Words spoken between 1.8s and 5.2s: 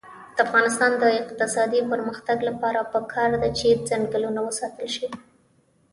پرمختګ لپاره پکار ده چې ځنګلونه وساتل شي.